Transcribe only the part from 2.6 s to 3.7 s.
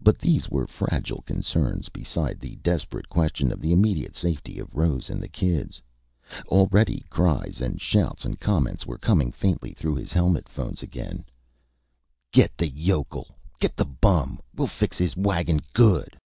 desperate question of